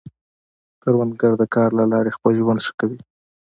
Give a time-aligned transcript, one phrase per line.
[0.81, 2.99] کروندګر د کار له لارې خپل ژوند ښه کوي